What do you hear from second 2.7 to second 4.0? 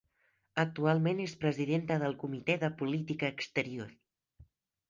Política Exterior.